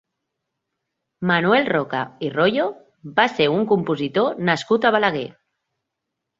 [1.31, 1.99] Manuel Roca
[2.29, 2.67] i Royo
[3.21, 5.31] va ser un compositor nascut a Balaguer.